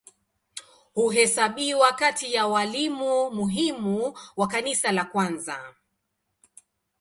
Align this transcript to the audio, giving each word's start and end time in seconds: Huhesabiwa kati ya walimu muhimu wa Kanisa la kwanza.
Huhesabiwa 0.93 1.93
kati 1.93 2.33
ya 2.33 2.47
walimu 2.47 3.31
muhimu 3.31 4.17
wa 4.37 4.47
Kanisa 4.47 4.91
la 4.91 5.05
kwanza. 5.05 5.75